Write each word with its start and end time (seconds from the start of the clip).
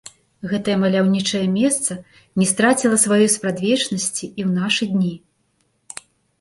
Гэтае 0.53 0.77
маляўнічае 0.83 1.41
месца 1.57 1.97
не 2.41 2.49
страціла 2.53 2.97
сваёй 3.05 3.29
спрадвечнасці 3.37 4.25
і 4.25 4.41
ў 4.49 4.51
нашы 4.59 4.83
дні. 4.99 5.15